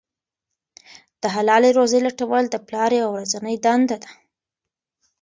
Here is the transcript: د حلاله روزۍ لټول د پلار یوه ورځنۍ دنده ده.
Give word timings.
د 1.21 1.23
حلاله 1.35 1.69
روزۍ 1.77 1.99
لټول 2.07 2.43
د 2.49 2.55
پلار 2.67 2.91
یوه 2.99 3.09
ورځنۍ 3.15 3.55
دنده 3.65 3.97
ده. 4.03 4.09